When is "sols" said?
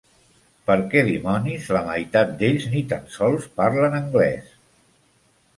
3.19-3.47